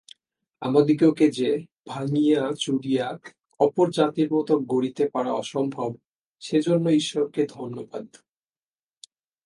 [0.61, 1.49] আমাদিগকে যে
[1.87, 3.07] ভাঙিয়া-চুরিয়া
[3.59, 5.89] অপর জাতির মত গড়িতে পারা অসম্ভব,
[6.41, 8.07] সেজন্য ঈশ্বরকে ধন্যবাদ।